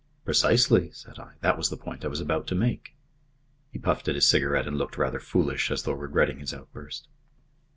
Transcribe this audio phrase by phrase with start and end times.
[0.25, 1.33] "Precisely," said I.
[1.41, 2.95] "That was the point I was about to make."
[3.71, 7.07] He puffed at his cigarette and looked rather foolish, as though regretting his outburst.